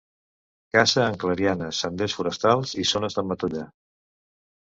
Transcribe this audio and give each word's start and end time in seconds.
Caça 0.77 1.03
en 1.09 1.17
clarianes, 1.23 1.81
senders 1.85 2.15
forestals 2.21 2.73
i 2.85 2.87
zones 2.93 3.19
de 3.19 3.25
matollar. 3.33 3.67